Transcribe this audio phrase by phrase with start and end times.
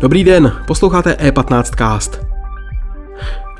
[0.00, 2.20] Dobrý den, posloucháte E15 Cast.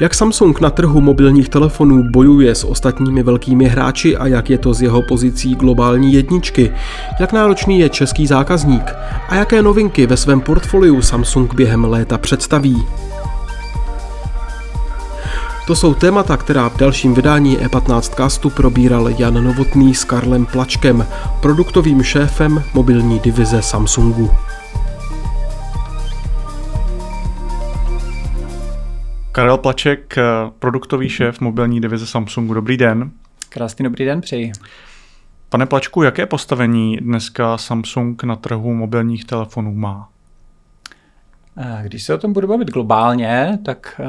[0.01, 4.75] Jak Samsung na trhu mobilních telefonů bojuje s ostatními velkými hráči a jak je to
[4.75, 6.73] z jeho pozicí globální jedničky,
[7.21, 8.93] jak náročný je český zákazník
[9.29, 12.87] a jaké novinky ve svém portfoliu Samsung během léta představí.
[15.67, 21.07] To jsou témata, která v dalším vydání E15 castu probíral Jan Novotný s Karlem Plačkem,
[21.41, 24.31] produktovým šéfem mobilní divize Samsungu.
[29.33, 30.17] Karel Plaček,
[30.59, 32.55] produktový šéf mobilní divize Samsungu.
[32.55, 33.11] Dobrý den.
[33.49, 34.53] Krásný dobrý den, přeji.
[35.49, 40.09] Pane Plačku, jaké postavení dneska Samsung na trhu mobilních telefonů má?
[41.83, 44.01] Když se o tom budu bavit globálně, tak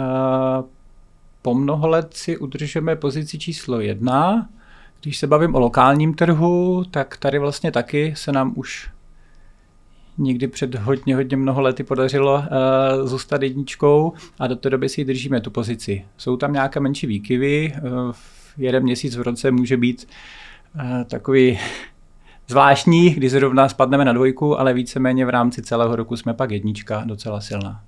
[1.42, 4.50] po mnoho let si udržujeme pozici číslo jedna.
[5.02, 8.90] Když se bavím o lokálním trhu, tak tady vlastně taky se nám už
[10.18, 15.06] někdy před hodně, hodně mnoho lety podařilo uh, zůstat jedničkou a do té doby si
[15.06, 16.06] držíme tu pozici.
[16.18, 18.12] Jsou tam nějaké menší výkyvy, uh,
[18.58, 20.08] jeden měsíc v roce může být
[20.76, 21.60] uh, takový
[22.48, 27.04] zvláštní, kdy zrovna spadneme na dvojku, ale víceméně v rámci celého roku jsme pak jednička
[27.06, 27.82] docela silná.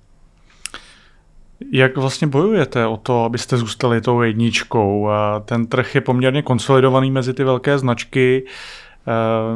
[1.72, 5.08] Jak vlastně bojujete o to, abyste zůstali tou jedničkou?
[5.44, 8.44] Ten trh je poměrně konsolidovaný mezi ty velké značky,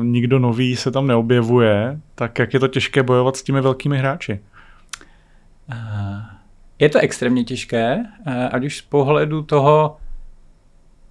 [0.02, 4.40] nikdo nový se tam neobjevuje, tak jak je to těžké bojovat s těmi velkými hráči?
[6.78, 8.04] Je to extrémně těžké,
[8.52, 9.96] ať už z pohledu toho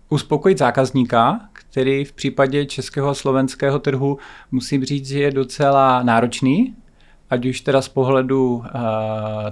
[0.10, 4.18] uspokojit zákazníka, který v případě českého a slovenského trhu
[4.52, 6.76] musím říct, že je docela náročný,
[7.30, 8.64] ať už teda z pohledu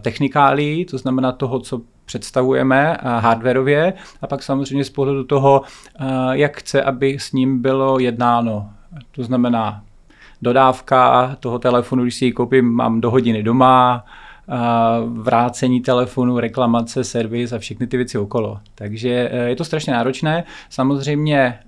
[0.02, 5.62] technikálí, to znamená toho, co představujeme hardwareově, a pak samozřejmě z pohledu toho,
[6.32, 8.70] jak chce, aby s ním bylo jednáno.
[9.12, 9.84] To znamená
[10.42, 14.06] dodávka toho telefonu, když si ji koupím, mám do hodiny doma,
[15.06, 18.60] vrácení telefonu, reklamace, servis a všechny ty věci okolo.
[18.76, 20.44] Takže je to strašně náročné.
[20.70, 21.60] Samozřejmě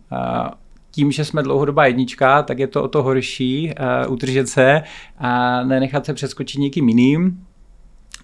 [0.91, 3.73] tím, že jsme dlouhodobá jednička, tak je to o to horší
[4.05, 4.81] uh, udržet se
[5.17, 7.45] a nenechat se přeskočit někým jiným.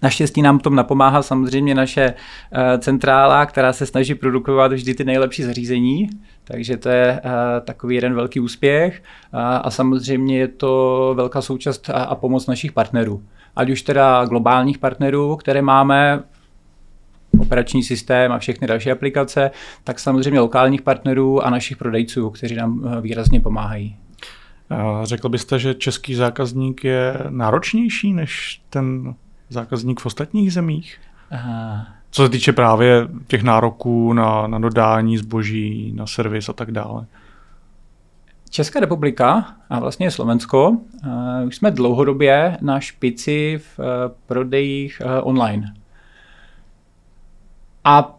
[0.02, 5.42] Naštěstí nám tom napomáhá samozřejmě naše uh, centrála, která se snaží produkovat vždy ty nejlepší
[5.42, 6.10] zařízení,
[6.44, 7.30] takže to je uh,
[7.64, 9.02] takový jeden velký úspěch
[9.62, 13.22] a samozřejmě je to velká součást a, a pomoc našich partnerů.
[13.56, 16.22] Ať už teda globálních partnerů, které máme
[17.38, 19.50] operační systém a všechny další aplikace,
[19.84, 23.96] tak samozřejmě lokálních partnerů a našich prodejců, kteří nám eh, výrazně pomáhají.
[25.02, 29.14] Řekl byste, že český zákazník je náročnější než ten
[29.48, 30.98] zákazník v ostatních zemích?
[32.10, 37.06] Co se týče právě těch nároků na, na dodání zboží, na servis a tak dále.
[38.50, 40.78] Česká republika a vlastně Slovensko, uh,
[41.46, 43.84] už jsme dlouhodobě na špici v uh,
[44.26, 45.74] prodejích uh, online.
[47.84, 48.18] A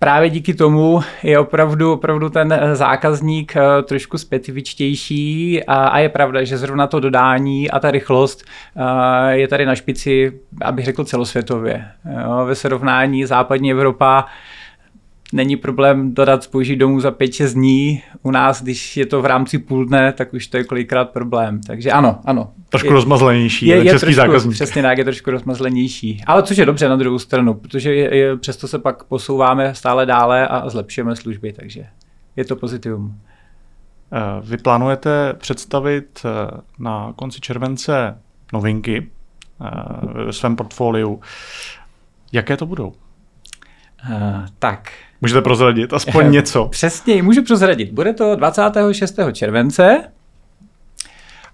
[0.00, 6.44] právě díky tomu je opravdu, opravdu ten zákazník eh, trošku specifičtější a, a je pravda,
[6.44, 8.44] že zrovna to dodání a ta rychlost
[8.76, 11.88] eh, je tady na špici, abych řekl celosvětově.
[12.22, 14.26] Jo, ve srovnání západní Evropa
[15.32, 18.02] není problém dodat zboží domů za 5-6 dní.
[18.22, 21.60] U nás, když je to v rámci půl dne, tak už to je kolikrát problém.
[21.66, 22.50] Takže ano, ano.
[22.68, 24.54] Trošku je, rozmazlenější, je, je český trošku, zákazník.
[24.54, 26.22] Přesně tak, je trošku rozmazlenější.
[26.26, 30.06] Ale což je dobře na druhou stranu, protože je, je, přesto se pak posouváme stále
[30.06, 31.86] dále a zlepšujeme služby, takže
[32.36, 33.14] je to pozitivum.
[34.12, 38.18] Eh, vy plánujete představit eh, na konci července
[38.52, 39.10] novinky
[39.60, 41.20] eh, ve svém portfoliu.
[42.32, 42.92] Jaké to budou?
[44.08, 46.68] Uh, tak, Můžete prozradit aspoň něco.
[46.68, 47.92] Přesně, můžu prozradit.
[47.92, 49.18] Bude to 26.
[49.32, 50.04] července.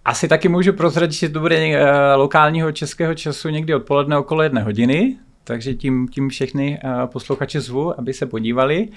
[0.05, 4.62] Asi taky můžu prozradit, že to bude eh, lokálního českého času někdy odpoledne okolo jedné
[4.62, 5.17] hodiny.
[5.45, 8.89] Takže tím, tím všechny uh, posluchače zvu, aby se podívali.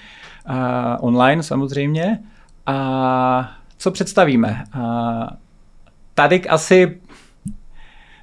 [0.50, 0.56] Uh,
[1.00, 2.18] online samozřejmě.
[2.66, 4.64] A co představíme?
[4.76, 4.82] Uh,
[6.14, 7.00] tady asi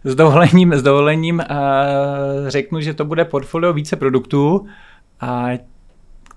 [0.04, 4.68] s dovolením, s dovolením uh, řeknu, že to bude portfolio více produktů.
[5.22, 5.50] A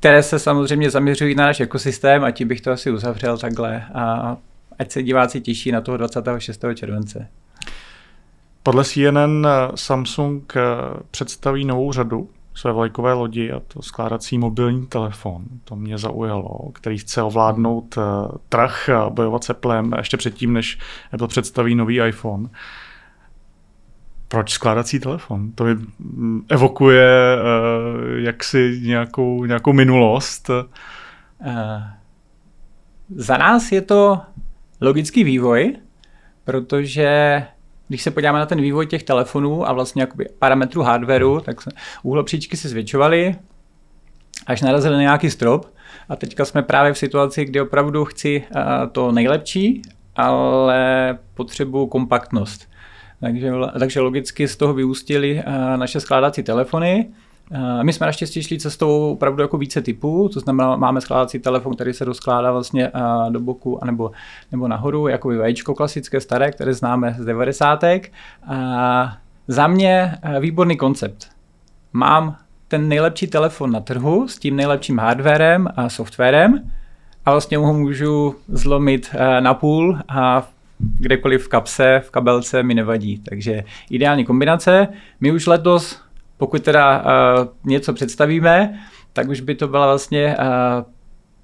[0.01, 3.85] které se samozřejmě zaměřují na náš ekosystém a tím bych to asi uzavřel takhle.
[3.95, 4.37] A
[4.79, 6.65] ať se diváci těší na toho 26.
[6.75, 7.29] července.
[8.63, 10.61] Podle CNN Samsung eh,
[11.11, 15.45] představí novou řadu své vlajkové lodi a to skládací mobilní telefon.
[15.65, 18.03] To mě zaujalo, který chce ovládnout eh,
[18.49, 20.79] trh a bojovat se plem ještě předtím, než
[21.13, 22.51] Apple představí nový iPhone.
[24.31, 25.53] Proč skládací telefon?
[25.53, 30.51] To mi mm, evokuje uh, jaksi nějakou, nějakou minulost.
[30.51, 30.63] Uh,
[33.15, 34.21] za nás je to
[34.81, 35.77] logický vývoj,
[36.45, 37.43] protože
[37.89, 41.57] když se podíváme na ten vývoj těch telefonů a vlastně jakoby parametrů hardwareu, tak
[42.03, 43.35] úhlopříčky se zvětšovaly,
[44.47, 45.67] až narazili na nějaký strop.
[46.09, 48.45] A teďka jsme právě v situaci, kdy opravdu chci
[48.93, 49.83] to nejlepší,
[50.17, 52.70] ale potřebuji kompaktnost.
[53.21, 55.43] Takže, takže logicky z toho vyústily
[55.77, 57.09] naše skládací telefony,
[57.53, 61.75] Eh, my jsme naštěstí šli cestou opravdu jako více typů, to znamená, máme skládací telefon,
[61.75, 64.11] který se rozkládá vlastně eh, do boku anebo,
[64.53, 67.85] nebo nahoru, jako vajíčko klasické, staré, které známe z 90.
[69.49, 71.29] Za mě eh, výborný koncept.
[71.93, 72.37] Mám
[72.69, 76.71] ten nejlepší telefon na trhu s tím nejlepším hardwarem a softwarem
[77.27, 80.49] a vlastně ho můžu zlomit na půl a
[80.99, 83.19] kdekoliv v kapse, v kabelce mi nevadí.
[83.19, 84.89] Takže ideální kombinace.
[85.21, 86.01] My už letos
[86.41, 88.81] pokud teda uh, něco představíme,
[89.13, 90.45] tak už by to byla vlastně uh,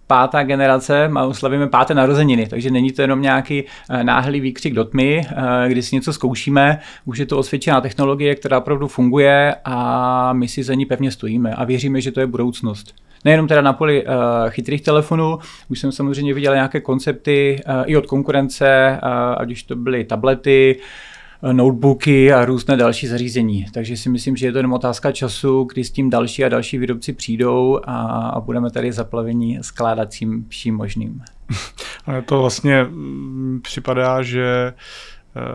[0.07, 5.27] pátá generace, slavíme páté narozeniny, takže není to jenom nějaký uh, náhlý výkřik do tmy,
[5.33, 10.49] uh, kdy si něco zkoušíme, už je to osvědčená technologie, která opravdu funguje a my
[10.49, 12.95] si za ní pevně stojíme a věříme, že to je budoucnost.
[13.25, 14.13] Nejenom teda na poli uh,
[14.49, 15.39] chytrých telefonů,
[15.69, 18.99] už jsem samozřejmě viděl nějaké koncepty i od konkurence,
[19.37, 20.81] ať už to byly tablety,
[21.53, 23.67] notebooky a různé další zařízení.
[23.75, 26.79] Takže si myslím, že je to jenom otázka času, kdy s tím další a další
[26.79, 27.97] výrobci přijdou a,
[28.29, 31.23] a budeme tady zaplavení skládacím vším možným.
[32.27, 34.73] to vlastně mm, připadá, že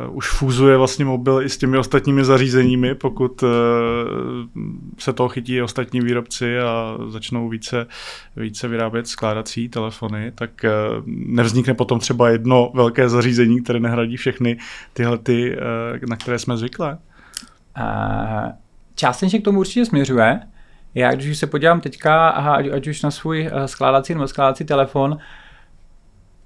[0.08, 3.50] uh, už fúzuje vlastně mobil i s těmi ostatními zařízeními, pokud uh,
[4.98, 7.88] se toho chytí ostatní výrobci a začnou více,
[8.36, 14.58] více vyrábět skládací telefony, tak uh, nevznikne potom třeba jedno velké zařízení, které nehradí všechny
[14.94, 16.98] tyhle, ty, uh, na které jsme zvyklé?
[17.78, 18.50] Uh,
[18.96, 20.40] částečně k tomu určitě směřuje.
[20.96, 25.18] Já když se podívám teďka, ať, ať už na svůj skládací nebo skládací telefon,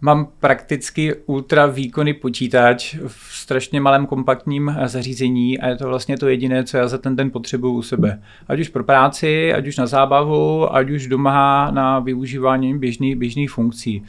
[0.01, 6.27] Mám prakticky ultra výkonný počítač v strašně malém kompaktním zařízení a je to vlastně to
[6.27, 8.21] jediné, co já za ten den potřebuju u sebe.
[8.47, 13.51] Ať už pro práci, ať už na zábavu, ať už doma na využívání běžných, běžných
[13.51, 14.03] funkcí.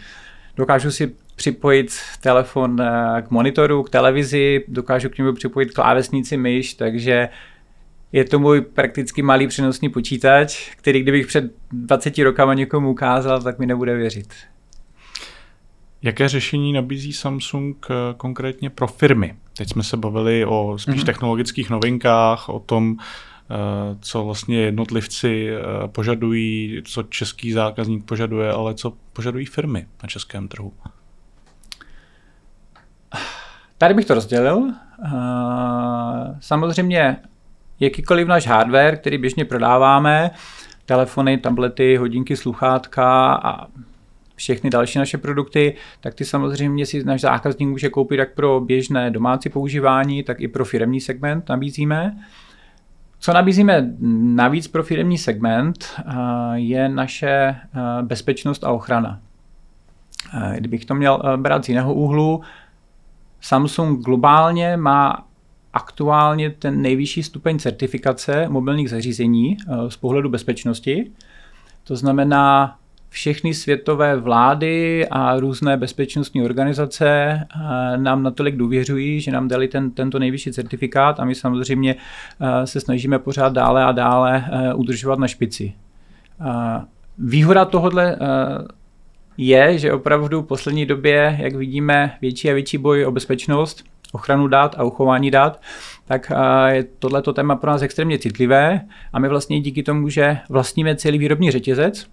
[0.56, 6.74] Dokážu si připojit telefon eh, k monitoru, k televizi, dokážu k němu připojit klávesnici, myš,
[6.74, 7.28] takže
[8.12, 13.58] je to můj prakticky malý přenosný počítač, který kdybych před 20 rokama někomu ukázal, tak
[13.58, 14.28] mi nebude věřit.
[16.06, 19.35] Jaké řešení nabízí Samsung eh, konkrétně pro firmy?
[19.56, 21.06] Teď jsme se bavili o spíš mm-hmm.
[21.06, 23.55] technologických novinkách, o tom, eh,
[24.00, 30.49] co vlastně jednotlivci eh, požadují, co český zákazník požaduje, ale co požadují firmy na českém
[30.49, 30.73] trhu.
[33.79, 34.73] Tady bych to rozdělil.
[36.41, 37.17] Samozřejmě
[37.81, 40.31] jakýkoliv náš hardware, který běžně prodáváme,
[40.85, 43.67] telefony, tablety, hodinky, sluchátka a
[44.36, 49.10] všechny další naše produkty, tak ty samozřejmě si náš zákazník může koupit jak pro běžné
[49.10, 52.16] domácí používání, tak i pro firmní segment nabízíme.
[53.18, 56.12] Co nabízíme navíc pro firmní segment, eh,
[56.54, 57.56] je naše eh,
[58.02, 59.20] bezpečnost a ochrana.
[60.34, 62.42] Eh, kdybych to měl brát z jiného úhlu,
[63.40, 65.26] Samsung globálně má
[65.72, 69.56] aktuálně ten nejvyšší stupeň certifikace mobilních zařízení
[69.88, 71.10] z pohledu bezpečnosti.
[71.84, 72.78] To znamená,
[73.08, 79.91] všechny světové vlády a různé bezpečnostní organizace eh, nám natolik důvěřují, že nám dali ten,
[79.91, 81.96] tento nejvyšší certifikát a my samozřejmě
[82.41, 85.72] eh, se snažíme pořád dále a dále eh, udržovat na špici.
[87.19, 88.19] Výhoda tohohle
[89.36, 94.48] je, že opravdu v poslední době, jak vidíme, větší a větší boj o bezpečnost, ochranu
[94.48, 95.60] dát a uchování dát,
[96.05, 96.32] tak
[96.69, 98.81] je tohleto téma pro nás extrémně citlivé
[99.13, 102.06] a my vlastně díky tomu, že vlastníme celý výrobní řetězec,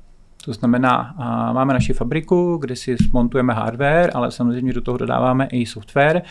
[0.45, 1.15] to znamená,
[1.53, 6.21] máme naši fabriku, kde si montujeme hardware, ale samozřejmě do toho dodáváme i software,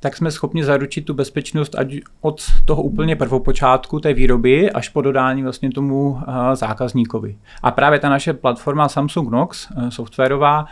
[0.00, 5.02] tak jsme schopni zaručit tu bezpečnost ať od toho úplně prvopočátku té výroby až po
[5.02, 6.20] dodání vlastně tomu
[6.54, 7.36] zákazníkovi.
[7.62, 10.66] A právě ta naše platforma Samsung Knox softwarová,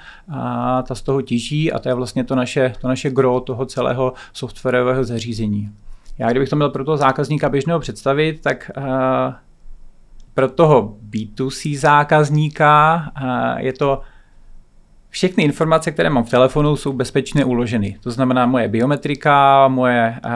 [0.88, 4.12] ta z toho těží a to je vlastně to naše, to naše gro toho celého
[4.33, 5.71] softwarového zařízení.
[6.19, 8.71] Já kdybych to měl pro toho zákazníka běžného představit, tak
[10.35, 13.03] pro toho B2C zákazníka
[13.59, 14.00] je to
[15.14, 17.97] všechny informace, které mám v telefonu, jsou bezpečně uloženy.
[18.00, 20.31] To znamená moje biometrika, moje uh,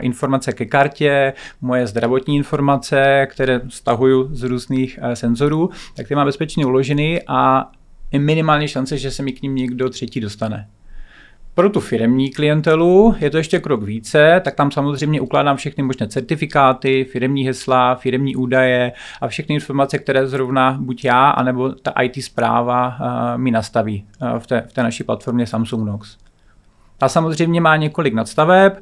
[0.00, 6.26] informace ke kartě, moje zdravotní informace, které stahuju z různých uh, senzorů, tak ty mám
[6.26, 7.70] bezpečně uloženy a
[8.12, 10.68] je minimálně šance, že se mi k ním někdo třetí dostane.
[11.54, 16.08] Pro tu firemní klientelu je to ještě krok více, tak tam samozřejmě ukládám všechny možné
[16.08, 22.24] certifikáty, firemní hesla, firemní údaje a všechny informace, které zrovna buď já, anebo ta IT
[22.24, 26.16] zpráva uh, mi nastaví uh, v, té, v té naší platformě Samsung Knox.
[26.98, 28.72] ta samozřejmě má několik nadstaveb.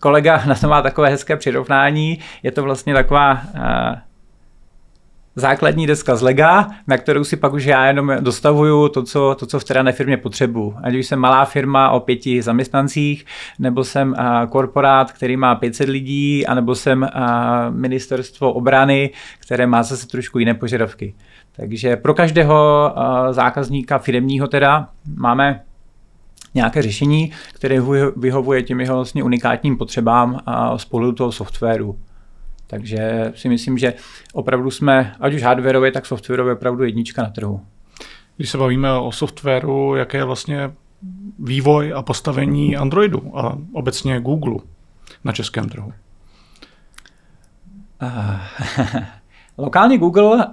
[0.00, 2.18] Kolega na to má takové hezké přirovnání.
[2.42, 3.42] Je to vlastně taková
[5.36, 9.46] základní deska z lega, na kterou si pak už já jenom dostavuju to, co, to,
[9.46, 10.74] co v té firmě potřebuji.
[10.82, 13.26] Ať už jsem malá firma o pěti zaměstnancích,
[13.58, 14.14] nebo jsem
[14.48, 17.08] korporát, který má 500 lidí, anebo jsem
[17.70, 21.14] ministerstvo obrany, které má zase trošku jiné požadavky.
[21.56, 22.92] Takže pro každého
[23.30, 25.62] zákazníka firmního teda máme
[26.54, 27.80] nějaké řešení, které
[28.16, 31.98] vyhovuje těm jeho vlastně unikátním potřebám a spolu toho softwaru.
[32.70, 33.94] Takže si myslím, že
[34.32, 37.60] opravdu jsme, ať už hardwareově, tak softwarově, opravdu jednička na trhu.
[38.36, 40.72] Když se bavíme o softwaru, jaké je vlastně
[41.38, 44.56] vývoj a postavení Androidu a obecně Google
[45.24, 45.92] na českém trhu?
[48.02, 49.02] Uh,
[49.58, 50.50] lokálně Google uh,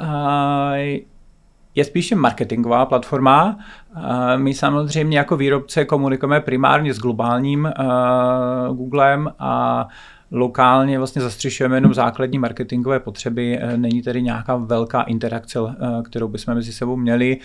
[1.76, 3.60] je spíše marketingová platforma.
[3.96, 4.04] Uh,
[4.36, 7.72] my samozřejmě jako výrobce komunikujeme primárně s globálním
[8.74, 9.88] Googlem a
[10.32, 16.28] lokálně vlastně zastřešujeme jenom základní marketingové potřeby, eh, není tedy nějaká velká interakce, eh, kterou
[16.28, 17.38] bychom mezi sebou měli.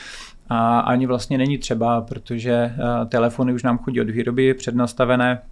[0.49, 2.75] A ani vlastně není třeba, protože eh,
[3.09, 5.43] telefony už nám chodí od výroby přednastavené,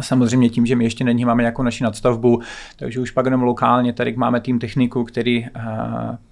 [0.00, 2.40] Samozřejmě tím, že my ještě není máme nějakou naši nadstavbu,
[2.76, 5.46] takže už pak jenom lokálně tady máme tým techniku, který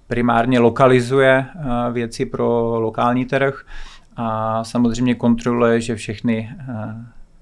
[0.07, 1.45] primárně lokalizuje
[1.91, 3.65] věci pro lokální trh.
[4.15, 6.49] A samozřejmě kontroluje, že všechny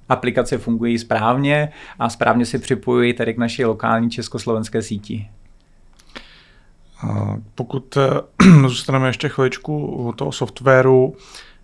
[0.10, 1.70] aplikace fungují správně
[2.00, 5.28] a správně se připojují tady k naší lokální československé síti.
[7.56, 8.10] Pokud eh,
[8.68, 11.16] zůstaneme ještě chviličku u toho softwaru,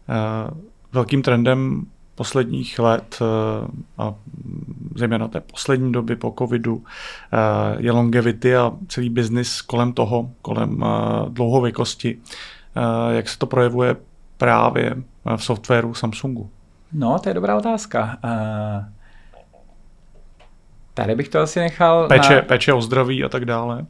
[0.10, 0.52] eh,
[0.94, 3.68] velkým trendem posledních let eh,
[3.98, 4.14] a
[4.96, 6.84] zejména té poslední doby po covidu
[7.78, 10.84] je longevity a celý biznis kolem toho, kolem
[11.30, 12.18] dlouhověkosti.
[13.12, 13.96] Jak se to projevuje
[14.38, 14.96] právě
[15.36, 16.50] v softwaru Samsungu?
[16.94, 18.18] No, to je dobrá otázka.
[18.24, 18.86] Uh,
[20.94, 22.08] tady bych to asi nechal...
[22.08, 22.42] Peče, na...
[22.42, 23.86] peče o zdraví a tak dále.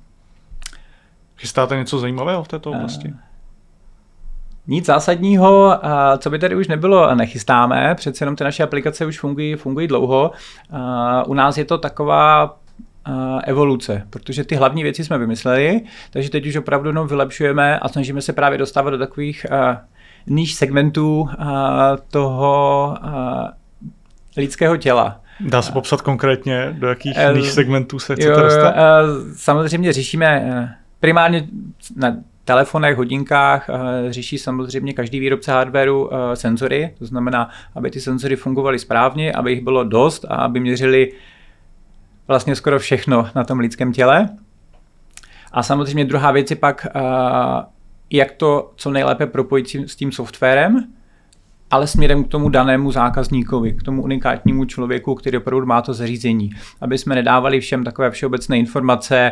[1.37, 3.07] Chystáte něco zajímavého v této oblasti?
[3.07, 3.15] Uh,
[4.67, 5.79] nic zásadního,
[6.17, 7.95] co by tady už nebylo, nechystáme.
[7.95, 10.31] Přece jenom ty naše aplikace už fungují, fungují dlouho.
[11.27, 12.57] U nás je to taková
[13.43, 15.81] evoluce, protože ty hlavní věci jsme vymysleli,
[16.11, 19.45] takže teď už opravdu jenom vylepšujeme a snažíme se právě dostávat do takových
[20.27, 21.29] níž segmentů
[22.11, 22.97] toho
[24.37, 25.21] lidského těla.
[25.39, 28.69] Dá se popsat konkrétně, do jakých uh, níž segmentů se chcete jo, dostat?
[28.69, 31.47] Uh, samozřejmě řešíme primárně
[31.95, 33.69] na telefonech, hodinkách,
[34.09, 39.63] řeší samozřejmě každý výrobce hardwareu senzory, to znamená, aby ty senzory fungovaly správně, aby jich
[39.63, 41.11] bylo dost a aby měřili
[42.27, 44.29] vlastně skoro všechno na tom lidském těle.
[45.51, 46.87] A samozřejmě druhá věc je pak
[48.11, 50.87] jak to co nejlépe propojit s tím softwarem,
[51.71, 56.49] ale směrem k tomu danému zákazníkovi, k tomu unikátnímu člověku, který opravdu má to zařízení.
[56.81, 59.31] Aby jsme nedávali všem takové všeobecné informace,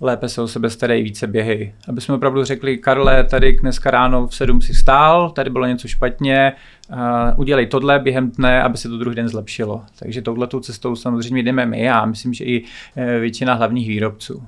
[0.00, 1.74] lépe se o sebe starají, více běhy.
[1.88, 5.88] Aby jsme opravdu řekli, Karle, tady dneska ráno v 7 si stál, tady bylo něco
[5.88, 6.52] špatně,
[6.90, 6.96] uh,
[7.36, 9.82] udělej tohle během dne, aby se to druhý den zlepšilo.
[9.98, 12.64] Takže touhletou cestou samozřejmě jdeme my a myslím, že i
[12.96, 14.42] eh, většina hlavních výrobců.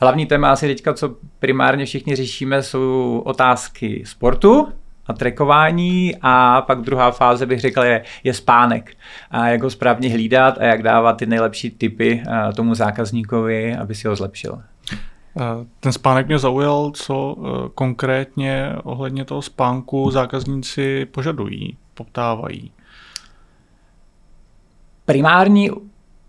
[0.00, 4.68] Hlavní téma asi teďka, co primárně všichni řešíme, jsou otázky sportu,
[5.10, 8.96] a trekování a pak druhá fáze bych řekl je, je spánek.
[9.30, 13.94] A jak ho správně hlídat a jak dávat ty nejlepší typy eh, tomu zákazníkovi, aby
[13.94, 14.62] si ho zlepšil.
[14.92, 22.72] Eh, ten spánek mě zaujal, co eh, konkrétně ohledně toho spánku zákazníci požadují, poptávají.
[25.04, 25.70] Primární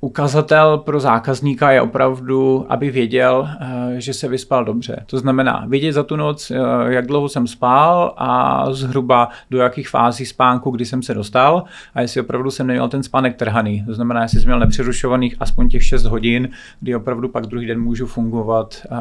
[0.01, 5.03] ukazatel pro zákazníka je opravdu, aby věděl, eh, že se vyspal dobře.
[5.05, 9.89] To znamená vidět za tu noc, eh, jak dlouho jsem spal a zhruba do jakých
[9.89, 13.84] fází spánku, kdy jsem se dostal a jestli opravdu jsem neměl ten spánek trhaný.
[13.86, 17.81] To znamená, jestli jsem měl nepřerušovaných aspoň těch 6 hodin, kdy opravdu pak druhý den
[17.81, 18.96] můžu fungovat eh,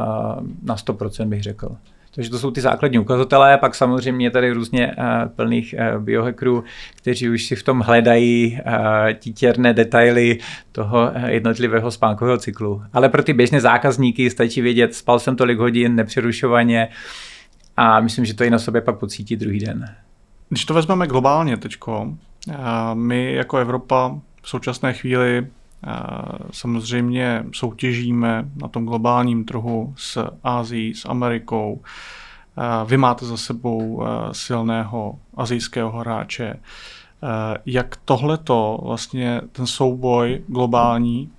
[0.63, 1.77] na 100%, bych řekl.
[2.15, 5.05] Takže to jsou ty základní ukazatelé, pak samozřejmě tady různě uh,
[5.37, 6.65] plných uh, biohackerů,
[6.97, 8.73] kteří už si v tom hledají uh,
[9.13, 10.39] títěrné detaily
[10.73, 12.83] toho jednotlivého spánkového cyklu.
[12.93, 16.89] Ale pro ty běžné zákazníky stačí vědět, spal jsem tolik hodin nepřerušovaně
[17.77, 19.85] a myslím, že to i na sobě pak pocítí druhý den.
[20.49, 22.15] Když to vezmeme globálně teďko,
[22.95, 25.47] my jako Evropa v současné chvíli
[26.51, 31.83] Samozřejmě soutěžíme na tom globálním trhu s Ázií, s Amerikou.
[32.87, 36.61] Vy máte za sebou silného azijského hráče.
[37.67, 41.31] Jak tohleto, vlastně ten souboj globální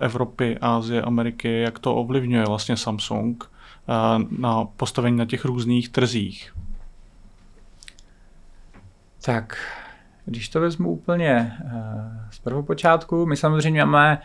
[0.00, 3.50] Evropy, Ázie, Ameriky, jak to ovlivňuje vlastně Samsung
[4.38, 6.54] na postavení na těch různých trzích?
[9.24, 9.56] Tak
[10.24, 11.52] když to vezmu úplně
[12.30, 14.18] z prvopočátku, my samozřejmě máme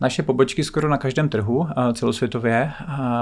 [0.00, 2.70] naše pobočky skoro na každém trhu celosvětově.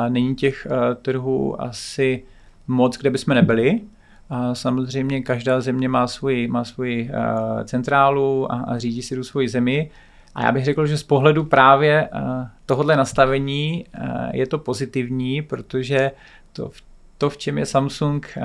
[0.09, 0.66] Není těch
[1.02, 2.25] trhů asi
[2.66, 3.80] moc, kde bychom nebyli.
[4.52, 7.11] Samozřejmě každá země má svoji, má svoji
[7.64, 9.90] centrálu a, a řídí si tu svoji zemi.
[10.35, 12.09] A já bych řekl, že z pohledu právě
[12.66, 13.85] tohohle nastavení
[14.32, 16.11] je to pozitivní, protože
[16.52, 16.71] to,
[17.23, 18.43] to, v čem je Samsung uh,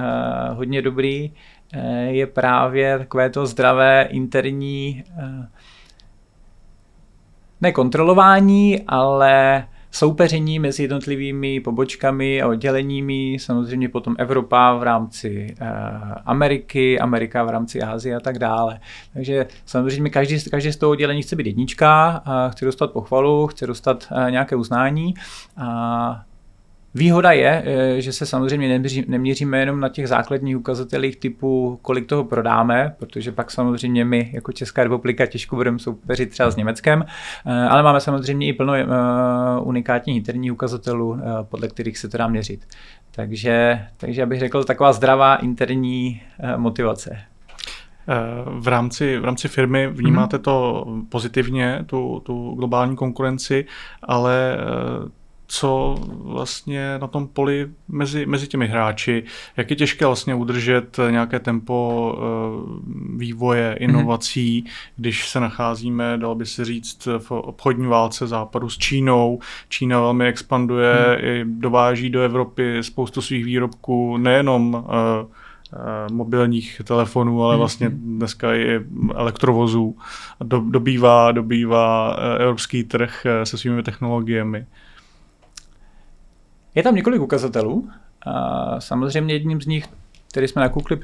[0.57, 1.31] hodně dobrý,
[1.75, 5.45] uh, je právě takové to zdravé interní uh,
[7.61, 15.55] nekontrolování, ale soupeření mezi jednotlivými pobočkami a odděleními, samozřejmě potom Evropa v rámci
[16.25, 18.79] Ameriky, Amerika v rámci Ázie a tak dále.
[19.13, 24.07] Takže samozřejmě každý, každý z toho oddělení chce být jednička, chce dostat pochvalu, chce dostat
[24.29, 25.13] nějaké uznání
[25.57, 26.26] a
[26.97, 32.23] Výhoda je, eh, že se samozřejmě neměříme jenom na těch základních ukazatelích typu, kolik toho
[32.23, 37.05] prodáme, protože pak samozřejmě my jako Česká republika těžko budeme soupeřit třeba s Německem,
[37.45, 38.85] eh, ale máme samozřejmě i plno eh,
[39.61, 42.65] unikátních interních ukazatelů, podle kterých se to dá měřit.
[43.11, 46.21] Takže, takže abych řekl, taková zdravá interní
[46.57, 47.17] motivace.
[48.59, 53.65] V rámci, v rámci firmy vnímáte to pozitivně, tu, tu globální konkurenci,
[54.03, 54.57] ale
[55.47, 59.23] co vlastně na tom poli mezi, mezi těmi hráči,
[59.57, 63.89] jak je těžké vlastně udržet nějaké tempo uh, vývoje, mhm.
[63.89, 64.91] inovací, mm-hmm.
[64.95, 69.39] když se nacházíme, dal by se říct, v obchodní válce západu s Čínou.
[69.69, 71.25] Čína velmi expanduje, mm.
[71.25, 74.83] i dováží do Evropy spoustu svých výrobků, nejenom uh,
[76.11, 77.59] mobilních telefonů, ale mhm.
[77.59, 78.79] vlastně dneska i
[79.15, 79.97] elektrovozů.
[80.43, 84.65] Do, dobývá, dobývá evropský trh se svými technologiemi.
[86.77, 87.89] Je tam několik ukazatelů.
[88.25, 89.85] A samozřejmě jedním z nich,
[90.31, 91.01] který jsme nakoukli uh,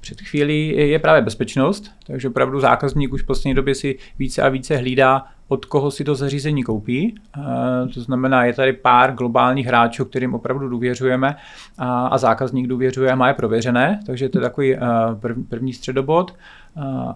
[0.00, 1.90] před chvílí, je právě bezpečnost.
[2.06, 6.04] Takže opravdu zákazník už v poslední době si více a více hlídá, od koho si
[6.04, 7.14] to zařízení koupí.
[7.38, 11.36] Uh, to znamená, je tady pár globálních hráčů, kterým opravdu důvěřujeme
[11.78, 14.76] a, zákazník důvěřuje a má je prověřené, takže to je takový
[15.20, 16.34] prv, první středobod.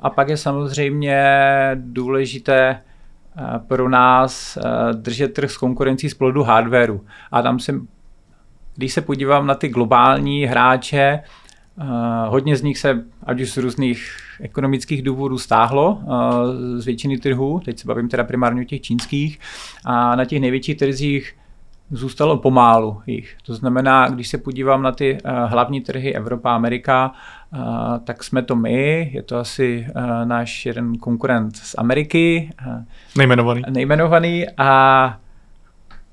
[0.03, 1.23] A pak je samozřejmě
[1.75, 2.81] důležité
[3.67, 7.01] pro nás eh, držet trh s konkurencí z plodu hardwareu.
[7.33, 7.75] A tam se,
[8.77, 11.23] když se podívám na ty globální hráče, eh,
[12.27, 17.61] hodně z nich se, ať už z různých ekonomických důvodů, stáhlo eh, z většiny trhů,
[17.65, 19.39] teď se bavím teda primárně o těch čínských,
[19.85, 21.35] a na těch největších trzích
[21.91, 23.37] zůstalo pomálu jich.
[23.47, 27.13] To znamená, když se podívám na ty hlavní trhy Evropa, Amerika,
[28.05, 29.87] tak jsme to my, je to asi
[30.25, 32.51] náš jeden konkurent z Ameriky.
[33.19, 33.63] Nejmenovaný.
[33.71, 35.19] Nejmenovaný a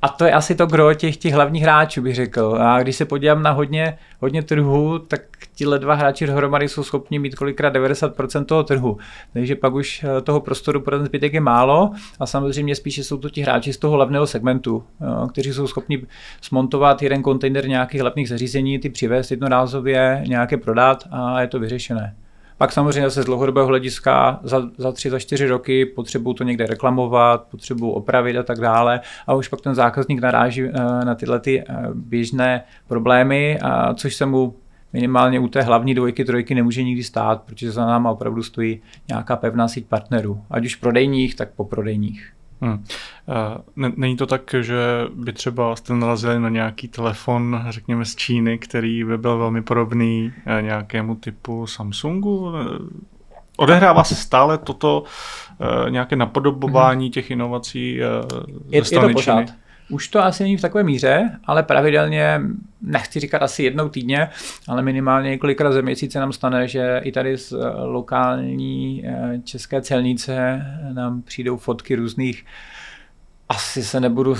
[0.03, 2.57] a to je asi to gro těch, těch hlavních hráčů, bych řekl.
[2.59, 5.21] A když se podívám na hodně, hodně trhu, tak
[5.55, 8.97] tihle dva hráči dohromady jsou schopni mít kolikrát 90% toho trhu.
[9.33, 13.17] Takže pak už eh, toho prostoru pro ten zbytek je málo a samozřejmě spíše jsou
[13.17, 16.05] to ti hráči z toho hlavného segmentu, eh, kteří jsou schopni
[16.41, 22.15] smontovat jeden kontejner nějakých hlavních zařízení, ty přivést jednorázově, nějaké prodat a je to vyřešené.
[22.63, 26.65] Pak samozřejmě se z dlouhodobého hlediska za, za tři, za čtyři roky potřebují to někde
[26.65, 28.99] reklamovat, potřebují opravit a tak dále.
[29.27, 30.71] A už pak ten zákazník naráží eh,
[31.05, 33.59] na tyhle ty eh, běžné problémy,
[33.95, 34.55] což se mu
[34.93, 39.35] minimálně u té hlavní dvojky, trojky nemůže nikdy stát, protože za náma opravdu stojí nějaká
[39.35, 42.33] pevná síť partnerů, ať už prodejních, tak po prodejních.
[42.63, 42.83] Hmm.
[43.75, 44.77] Není to tak, že
[45.13, 50.33] by třeba jste narazili na nějaký telefon, řekněme z Číny, který by byl velmi podobný
[50.45, 52.51] eh, nějakému typu Samsungu?
[53.57, 55.03] Odehrává se stále toto
[55.61, 58.05] eh, nějaké napodobování těch inovací eh,
[58.69, 59.45] ze je, strany je to pořád.
[59.45, 59.62] Číny?
[59.89, 62.41] Už to asi není v takové míře, ale pravidelně,
[62.81, 64.29] nechci říkat asi jednou týdně,
[64.67, 69.03] ale minimálně několikrát za měsíce nám stane, že i tady z lokální
[69.43, 72.45] české celnice nám přijdou fotky různých
[73.49, 74.35] asi se nebudu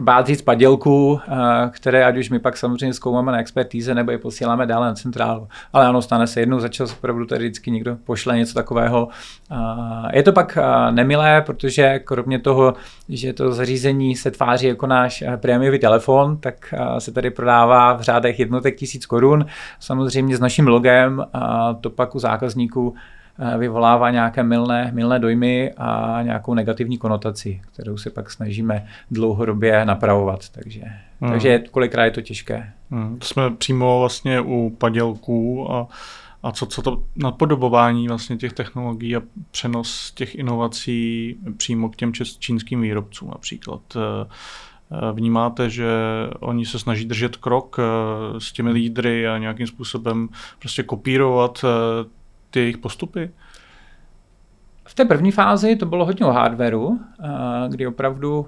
[0.00, 1.34] bát říct padělků, eh,
[1.70, 5.48] které ať už my pak samozřejmě zkoumáme na expertíze nebo je posíláme dále na centrálu.
[5.72, 9.08] Ale ano, stane se jednou za čas, opravdu tady vždycky někdo pošle něco takového.
[10.12, 12.74] Je to pak eh, nemilé, protože kromě toho,
[13.08, 18.00] že to zařízení se tváří jako náš eh, prémiový telefon, tak se tady prodává v
[18.00, 19.46] řádech jednotek tisíc korun,
[19.80, 23.23] samozřejmě s naším logem a to pak u zákazníků Eh,
[23.58, 30.48] vyvolává nějaké milné, milné dojmy a nějakou negativní konotaci, kterou se pak snažíme dlouhodobě napravovat.
[30.48, 30.82] Takže,
[31.20, 31.30] hmm.
[31.30, 32.72] takže kolikrát je to těžké.
[32.90, 33.18] Hmm.
[33.18, 35.88] To jsme přímo vlastně u padělků a,
[36.42, 42.12] a co, co to napodobování vlastně těch technologií a přenos těch inovací přímo k těm
[42.38, 43.80] čínským výrobcům například.
[43.96, 44.00] Eh,
[44.92, 45.88] eh, vnímáte, že
[46.40, 47.76] oni se snaží držet krok
[48.38, 51.64] s těmi lídry a nějakým způsobem prostě kopírovat
[52.54, 53.30] ty jejich postupy?
[54.84, 57.00] V té první fázi to bylo hodně o hardwareu,
[57.68, 58.46] kdy opravdu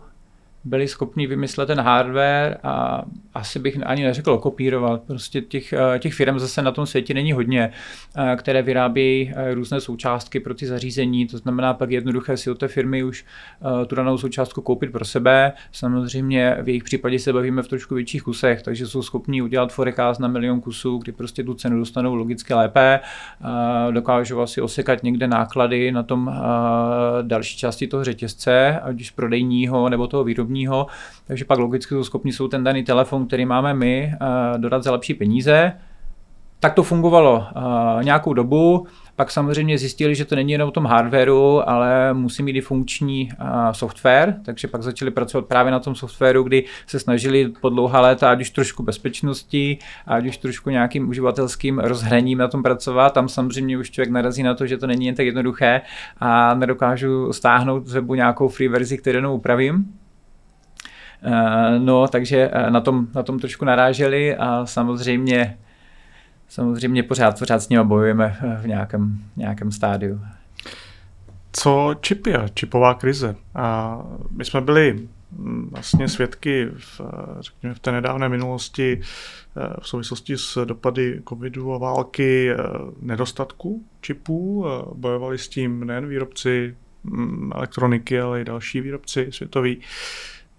[0.67, 3.03] byli schopni vymyslet ten hardware a
[3.35, 5.03] asi bych ani neřekl kopírovat.
[5.03, 7.71] Prostě těch, eh, těch firm zase na tom světě není hodně,
[8.17, 12.59] eh, které vyrábějí eh, různé součástky pro ty zařízení, to znamená pak jednoduché si od
[12.59, 13.25] té firmy už
[13.87, 15.53] tu danou součástku koupit pro sebe.
[15.73, 20.21] Samozřejmě v jejich případě se bavíme v trošku větších kusech, takže jsou schopni udělat forecast
[20.21, 23.01] na milion kusů, kdy prostě tu cenu dostanou logicky lépe,
[23.91, 26.33] dokážou asi osekat někde náklady na tom
[27.23, 30.56] další části toho řetězce, ať už prodejního nebo toho výrobního,
[31.27, 34.93] takže pak logicky jsou schopni jsou ten daný telefon, který máme my, eh, dodat za
[34.93, 35.73] lepší peníze.
[36.61, 40.87] Tak to fungovalo eh, nějakou dobu, pak samozřejmě zjistili, že to není jenom o tom
[40.87, 45.95] hardwareu, ale musí mít i funkční eh, software, takže pak začali pracovat právě na tom
[45.95, 51.09] softwaru, kdy se snažili po dlouhá léta, ať už trošku bezpečnosti, ať už trošku nějakým
[51.09, 53.13] uživatelským rozhraním na tom pracovat.
[53.13, 55.81] Tam samozřejmě už člověk narazí na to, že to není jen tak jednoduché
[56.19, 59.93] a nedokážu stáhnout z webu nějakou free verzi, kterou upravím.
[61.27, 65.59] Eh, no, takže eh, na tom, na tom trošku naráželi a samozřejmě
[66.49, 70.21] samozřejmě pořád, pořád s nimi bojujeme v nějakém, nějakém stádiu.
[71.53, 73.37] Co čipy a čipová krize?
[73.55, 73.99] A
[74.31, 77.01] my jsme byli hm, vlastně svědky v,
[77.41, 82.51] řekněme, v té nedávné minulosti eh, v souvislosti s dopady covidu a války
[83.01, 84.67] nedostatku čipů.
[84.95, 89.81] Bojovali s tím nejen výrobci hm, elektroniky, ale i další výrobci světoví.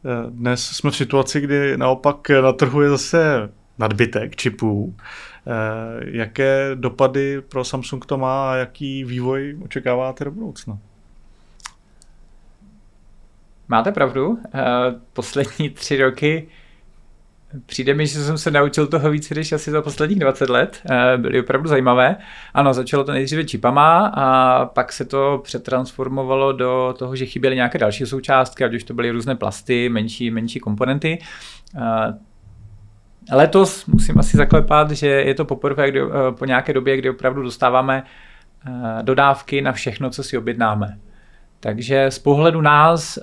[0.06, 4.96] Eh, dnes jsme v situaci, kdy naopak na trhu je zase nadbytek čipů.
[5.48, 10.78] Eh, jaké dopady pro Samsung to má a jaký vývoj očekáváte do budoucna?
[13.68, 14.40] Máte pravdu.
[14.54, 14.62] Eh,
[15.14, 16.48] poslední tři roky
[17.66, 20.82] Přijde mi, že jsem se naučil toho víc než asi za posledních 20 let.
[20.92, 22.16] Eh, byly opravdu zajímavé.
[22.54, 27.78] Ano, začalo to nejdříve čipama a pak se to přetransformovalo do toho, že chyběly nějaké
[27.78, 31.20] další součástky, ať už to byly různé plasty, menší, menší komponenty.
[31.78, 32.14] Eh,
[33.36, 37.42] letos musím asi zaklepat, že je to poprvé kdy, eh, po nějaké době, kdy opravdu
[37.42, 38.04] dostáváme
[39.02, 40.98] dodávky na všechno, co si objednáme.
[41.60, 43.20] Takže z pohledu nás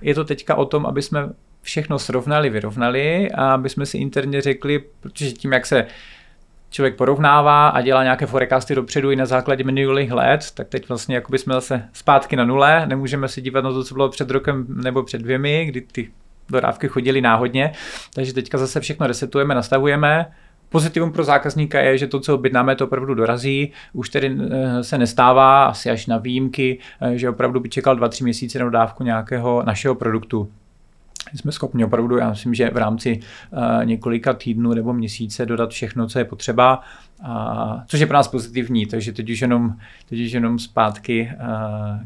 [0.00, 1.28] je to teďka o tom, aby jsme
[1.62, 5.86] všechno srovnali, vyrovnali a aby jsme si interně řekli, protože tím, jak se
[6.70, 11.14] člověk porovnává a dělá nějaké forecasty dopředu i na základě minulých let, tak teď vlastně
[11.14, 14.66] jako jsme zase zpátky na nule, nemůžeme se dívat na to, co bylo před rokem
[14.68, 16.10] nebo před dvěmi, kdy ty
[16.50, 17.72] dodávky chodily náhodně,
[18.14, 20.26] takže teďka zase všechno resetujeme, nastavujeme,
[20.70, 23.72] Pozitivum pro zákazníka je, že to, co objednáme, to opravdu dorazí.
[23.92, 28.24] Už tedy eh, se nestává, asi až na výjimky, eh, že opravdu by čekal 2-3
[28.24, 30.50] měsíce na dodávku nějakého našeho produktu
[31.34, 36.06] jsme schopni opravdu, já myslím, že v rámci uh, několika týdnů nebo měsíce dodat všechno,
[36.06, 36.80] co je potřeba,
[37.22, 39.76] a, což je pro nás pozitivní, takže teď už jenom,
[40.08, 41.46] teď už jenom zpátky uh,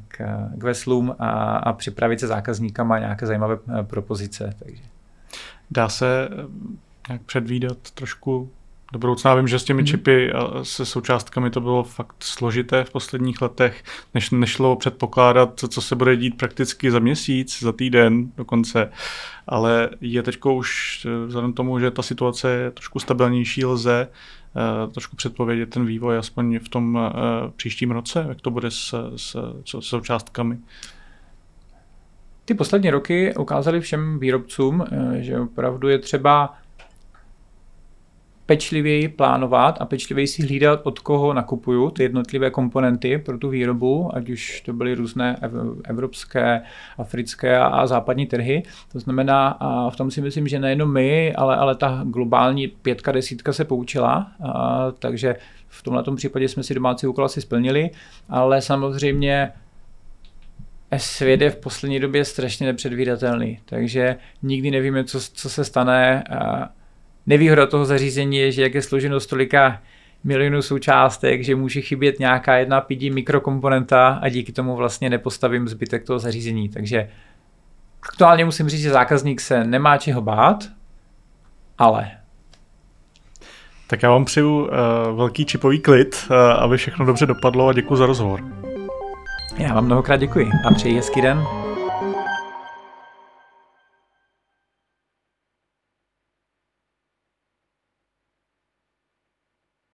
[0.09, 0.17] k,
[0.59, 4.55] k veslům a, a připravit se zákazníkama nějaké zajímavé uh, propozice.
[4.59, 4.83] Takže.
[5.71, 6.29] Dá se
[7.09, 8.51] nějak předvídat trošku
[8.93, 9.35] do budoucna.
[9.35, 9.87] Vím, že s těmi mhm.
[9.87, 15.81] čipy a se součástkami to bylo fakt složité v posledních letech, než nešlo předpokládat, co
[15.81, 18.93] se bude dít prakticky za měsíc, za týden dokonce.
[19.47, 24.09] Ale je teď už vzhledem tomu, že ta situace je trošku stabilnější, lze
[24.87, 27.11] uh, trošku předpovědět ten vývoj aspoň v tom uh,
[27.57, 30.59] příštím roce, jak to bude s, s, s součástkami.
[32.45, 36.55] Ty poslední roky ukázaly všem výrobcům, eh, že opravdu je třeba
[38.47, 44.17] pečlivěji plánovat a pečlivěji si hlídat, od koho nakupuju ty jednotlivé komponenty pro tu výrobu,
[44.17, 45.37] ať už to byly různé
[45.85, 46.63] evropské,
[46.99, 48.63] africké a západní trhy.
[48.93, 53.13] To znamená, a v tom si myslím, že nejenom my, ale, ale ta globální pětka,
[53.13, 55.37] desítka se poučila, a, takže
[55.69, 57.91] v tomhle případě jsme si domácí úkol asi splnili,
[58.29, 59.53] ale samozřejmě
[60.97, 66.23] svět je v poslední době strašně nepředvídatelný, takže nikdy nevíme, co, co se stane.
[66.23, 66.69] A,
[67.27, 69.83] Nevýhoda toho zařízení je, že jak je složeno z tolika
[70.25, 76.05] milionů součástek, že může chybět nějaká jedna pidi mikrokomponenta a díky tomu vlastně nepostavím zbytek
[76.05, 76.69] toho zařízení.
[76.69, 77.09] Takže
[78.03, 80.65] aktuálně musím říct, že zákazník se nemá čeho bát,
[81.79, 82.11] ale
[83.87, 84.69] tak já vám přeju uh,
[85.17, 88.41] velký čipový klid, uh, aby všechno dobře dopadlo a děkuji za rozhovor.
[89.59, 91.62] Já vám mnohokrát děkuji a přeji hezký den.